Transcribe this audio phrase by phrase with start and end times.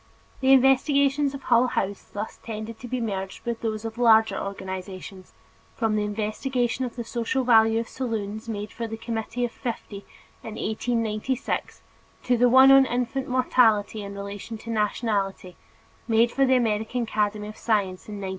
[0.39, 5.33] The investigations of Hull House thus tend to be merged with those of larger organizations,
[5.75, 9.97] from the investigation of the social value of saloons made for the Committee of Fifty
[10.41, 11.83] in 1896,
[12.23, 15.55] to the one on infant mortality in relation to nationality,
[16.07, 18.29] made for the American Academy of Science in 1909.